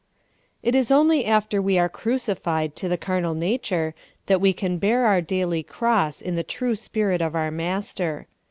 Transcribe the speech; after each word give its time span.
IT 0.63 0.73
is 0.73 0.89
only 0.89 1.25
after 1.27 1.61
we 1.61 1.77
are 1.77 1.87
crucified 1.87 2.75
to 2.75 2.89
the 2.89 2.97
carnal 2.97 3.35
nature 3.35 3.93
that 4.25 4.41
we 4.41 4.51
can 4.51 4.79
bear 4.79 5.05
our 5.05 5.21
daily 5.21 5.61
cross 5.61 6.23
in 6.23 6.33
the 6.33 6.41
true 6.41 6.73
spirit 6.73 7.21
of 7.21 7.35
our 7.35 7.51
Master. 7.51 8.25